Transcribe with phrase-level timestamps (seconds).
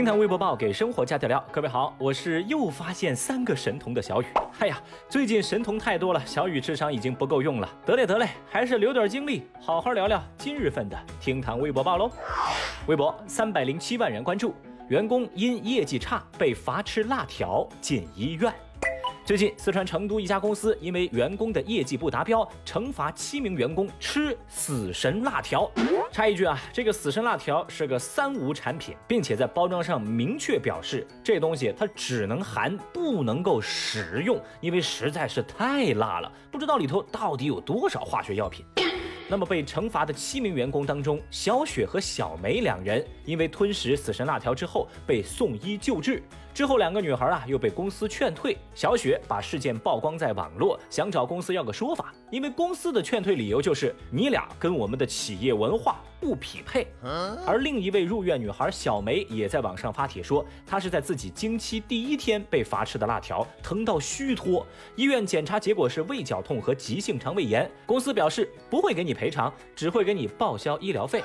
[0.00, 4.26] 听谈微博报给生活加点料，各位好，我是又发现三个神童的小雨。
[4.58, 7.68] 哎呀，最近神童太多了，小雨智商已经不够用了。
[7.84, 12.10] 得嘞得嘞，还是留点精力，好好聊聊今日份的听谈微博报喽。
[12.86, 14.54] 微博三百零七万人关注，
[14.88, 18.50] 员工因业绩差被罚吃辣条进医院。
[19.30, 25.70] 最近，四川成都一家公司因为员工的业绩不达标，惩罚七名员工吃死神辣条。
[26.10, 38.66] 插一句啊，这个死神辣条是个三无产品，并且在包装上明确表示，这东西它只能含，不能够食用，因为实在是太辣了，不知道里头到底有多少化学药品。
[39.30, 46.20] 那么被惩罚的七名员工当中，小雪和小梅两人因为吞食死神辣条之后被送医救治。
[46.52, 48.58] 之后，两个女孩啊又被公司劝退。
[48.74, 56.86] 小雪把事件曝光在网络，想找公司要个说法，因为公司的劝退理由就是你俩跟我们的企业文化不匹配。
[57.46, 64.66] 而另一位入院女孩小梅也在网上发帖说，她是在自己经期第一天被罚吃的辣条，疼到虚脱。
[64.96, 71.24] 医院检查结果是胃绞痛和急性肠胃炎，公司表示不会给你赔偿，只会给你报销医疗费。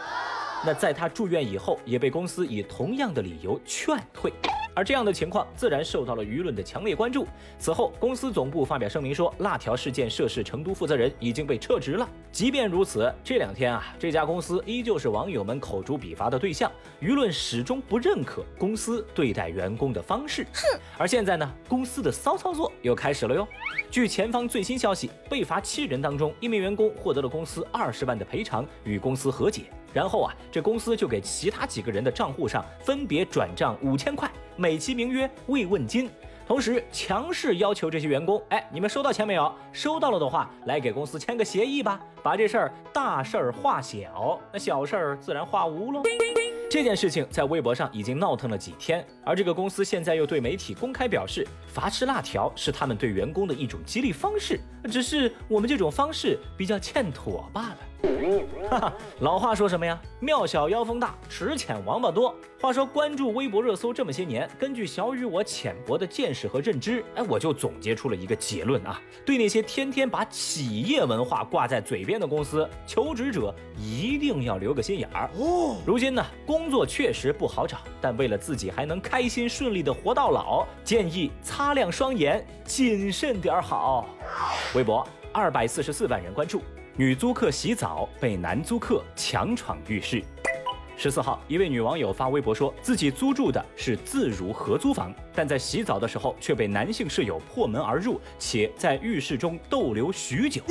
[0.65, 4.31] 那在她住院以后，也被公司以同样的理由劝退。
[4.75, 7.25] 而这样的情况自然受到了舆论的强烈关注。
[7.57, 12.07] 此后，公司总部发表声明说，辣条事件涉事成都负责人已经被撤职了。
[12.31, 20.45] 即便如此，这两天啊，这家公司依旧是网友们口诛笔伐的对象，舆论始终不认可公司对待员工的方式。
[20.53, 20.79] 哼！
[20.97, 23.47] 而现在呢，公司的骚操作又开始了哟。
[23.89, 29.63] 据前方最新消息，被罚七人当中，一名员工获得了公司二十万的赔偿，与公司和解。
[29.95, 36.09] 然后啊，这公司就给其他几个人的账户上分别转账五千块，美其名曰慰问金，
[36.45, 39.49] 同时强势要求这些员工，哎，你们收到钱没有？
[39.71, 46.03] 收到了的话，来给公司签个协议吧，把这事儿大事儿化小，那小事儿自然化无喽。
[46.69, 54.59] 这件事情在微博上已经闹腾了几天，而这个公司现在又对媒体公开表示，罚吃辣条是他们对员工的一种激励方式，
[54.91, 57.77] 只是我们这种方式比较欠妥罢了。
[58.69, 59.99] 哈哈，老话说什么呀？
[60.19, 62.35] 庙小妖风大，池浅王八多。
[62.59, 75.29] 话说关注微博热搜这么些年，根据小雨我浅薄的见识和认知，哎，我就总结出了一个结论啊：对那些天天把企业文化挂在嘴边的公司，求职者一定要留个心眼儿。
[75.37, 84.07] 哦，如今呢，工作确实不好找，但为了自己还能开心顺利的活到老，建议擦亮双眼，谨慎点好。
[84.73, 86.61] 微博二百四十四万人关注。
[86.97, 90.23] 女租客洗澡被男租客强闯浴室。
[90.95, 100.61] 十四号，一位女网友发微博说，自己租住的是自如合租房，但在洗澡的时候却被男性室友破门而入，且在浴室中逗留许久。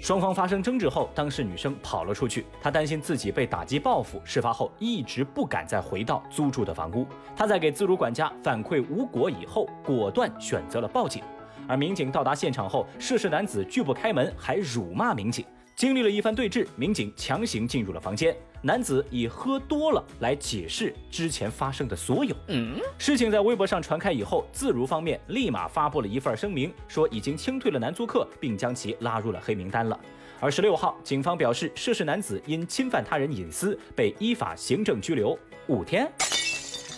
[0.00, 2.46] 双方发生争执后，当事女生跑了出去。
[2.62, 7.04] 她担心自己被打击报复，事发后一直不敢再回到租住的房屋。
[7.34, 11.20] 她在给自如管家反馈无果以后，果断选择了报警。
[11.66, 15.44] 而民警到达现场后，涉事男子拒不开门，还辱骂民警。
[15.84, 18.34] 经历了一番对峙，民警强行进入了房间。
[18.62, 22.34] 男子以喝多了来解释之前发生的所有。
[22.48, 30.00] 嗯，事情在微博上传开以后，自如方面立马发布了一份声明，说已经清退了男租客，并将其拉入了黑名单了。
[30.40, 36.10] 而十六号，警方表示，涉事男子因侵犯他人隐私，被依法行政拘留五天。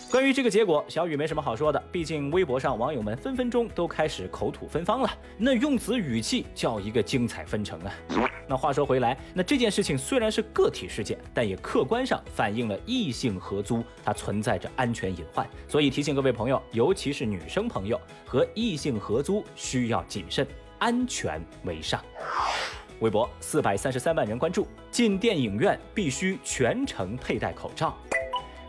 [0.09, 1.83] 关于这个结果，小雨没什么好说的。
[1.91, 7.93] 毕竟微博上网友们分分钟都开始口吐芬芳了，那用词语气叫一个精彩纷呈啊！
[8.47, 20.47] 那话说回来，那这件事情虽然是个体事件，但也客观上反映了异性合租它存在着安全隐患，所以提醒各位朋友，尤其是女生朋友和异性合租需要谨慎，
[20.79, 22.01] 安全为上。
[23.01, 27.95] 微博四百三十三万人关注，进电影院必须全程佩戴口罩。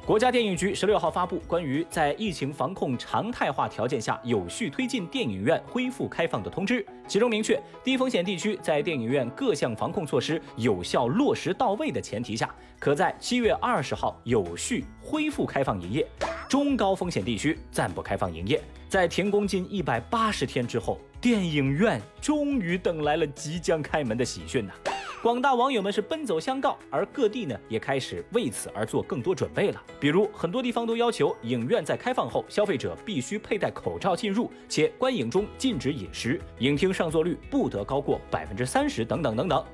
[0.08, 12.48] 国家电影局十六号发布关于在疫情防控常态化条件下有序推进电影院恢复开放的通知，其中明确，低风险地区在电影院各项防控措施有效落实到位的前提下，
[12.78, 16.02] 可在七月二十号有序恢复开放营业；
[16.48, 18.58] 中高风险地区暂不开放营业。
[18.88, 24.72] 在停工近一百八十天之后，电影院终于等来了即将开门的喜讯呐！
[25.20, 29.82] 广大网友们是奔走相告，而各地呢也开始为此而做更多准备了。
[29.98, 39.64] 比如很多地方都要求影院在开放后，消费者必须佩戴口罩进入，且观影中禁止饮食，影厅上座率不得高过百分之三十等等等等。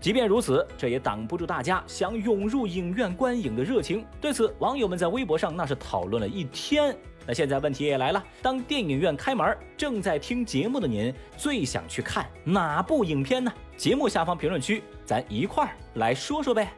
[0.00, 4.06] 即便如此，这也挡不住大家想涌入影院观影的热情。
[4.20, 6.96] 对此，网友们在微博上那是讨论了一天。
[7.24, 13.52] 那现在问题也来了，当电影院开门，正在听节目的您最想去看哪部影片呢？
[13.76, 16.72] 节目下方评论区，咱一块儿来说说呗。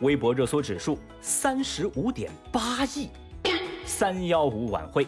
[0.00, 3.08] 微博热搜指数三十五点八亿。
[3.84, 5.06] 三幺五晚会。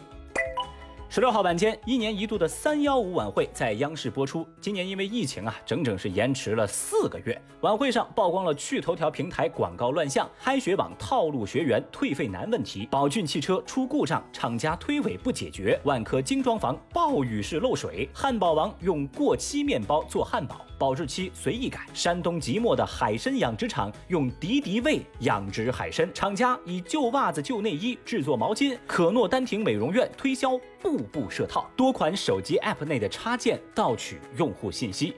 [1.09, 4.45] 十六号晚间，一年一度的三幺五晚会在央视播出。
[4.61, 7.41] 今年因为疫情啊，整整是延迟了四个月。
[7.61, 20.67] 晚会上曝光了趣头条平台广告乱象、嗨学网套路学员退费难问题、宝骏汽车出故障，厂家推诿不解决、万科精装房暴雨式漏水、汉堡王用过期面包做汉堡。
[20.79, 21.81] 保质期随意改。
[21.93, 28.77] 山东即墨的海参养殖场用敌敌畏养殖海参，厂家以旧袜子、旧内衣制作毛巾。
[28.87, 35.15] 可诺丹婷美容院推销步步设套，多款手机 App 内的插件盗取用户信息。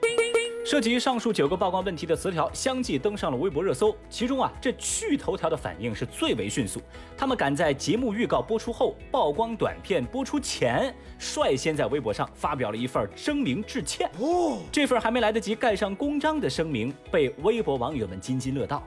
[0.69, 6.81] 涉及上述九个曝光问题的词条相继登上了微博热搜，其中啊，这趣头条的反应是最为迅速。
[7.15, 14.11] 他们赶在节目预告播出后、曝光短片播出前，率先在微博上发表了一份声明致歉。
[14.19, 18.83] 哦，这份还没来得及盖上公章的声明，被微博网友们津津乐道。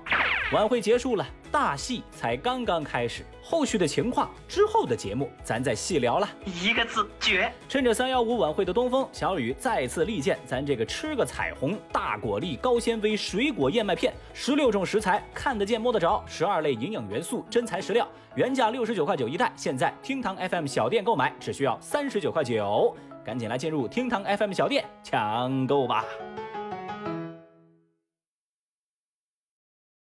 [0.53, 6.29] 晚会结束了，大戏才刚刚开始，后续的情况之后的节目咱再细聊了。
[6.45, 7.53] 一个字绝！
[7.69, 22.93] 趁着三幺五晚会的东风，小雨再次力荐咱这个吃个彩虹大果粒高纤维水果燕麦片，十六种食材看得见摸得着，十二类营养元素真材实料，原价六十九块九一袋，现在厅堂 FM 小店购买只需要三十九块九，
[23.25, 26.05] 赶紧来进入厅堂 FM 小店抢购吧。